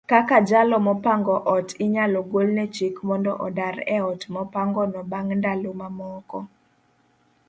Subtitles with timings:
[0.11, 6.39] kaka jalo mopango ot inyalo golne chik mondo odar eot mopangono bang' ndalo moko.